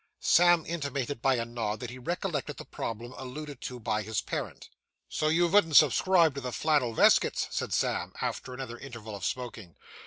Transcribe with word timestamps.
Sam 0.19 0.65
intimated 0.65 1.21
by 1.21 1.35
a 1.35 1.45
nod 1.45 1.79
that 1.81 1.91
he 1.91 1.99
recollected 1.99 2.57
the 2.57 2.65
problem 2.65 3.13
alluded 3.19 3.61
to 3.61 3.79
by 3.79 4.01
his 4.01 4.19
parent. 4.19 4.67
'So 5.07 5.27
you 5.27 5.47
vouldn't 5.47 5.77
subscribe 5.77 6.33
to 6.33 6.41
the 6.41 6.51
flannel 6.51 6.95
veskits?' 6.95 7.45
said 7.51 7.71
Sam, 7.71 8.11
after 8.19 8.51
another 8.51 8.79
interval 8.79 9.15
of 9.15 9.23
smoking. 9.23 9.75